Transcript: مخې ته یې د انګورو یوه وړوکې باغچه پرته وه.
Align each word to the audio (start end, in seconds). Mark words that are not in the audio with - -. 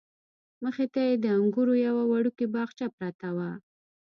مخې 0.63 0.85
ته 0.93 0.99
یې 1.07 1.13
د 1.23 1.25
انګورو 1.37 1.73
یوه 1.87 2.03
وړوکې 2.11 2.45
باغچه 2.53 2.87
پرته 2.97 3.29
وه. 3.35 3.51